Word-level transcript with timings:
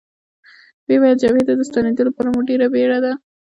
ویې 0.87 0.97
ویل: 1.01 1.17
جبهې 1.21 1.43
ته 1.47 1.53
د 1.55 1.61
ستنېدو 1.69 2.07
لپاره 2.09 2.29
مو 2.33 2.39
ډېره 2.49 2.67
بېړه 2.73 2.99
ده. 3.05 3.11